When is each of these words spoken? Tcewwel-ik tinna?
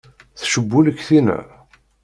Tcewwel-ik 0.39 0.99
tinna? 1.07 1.37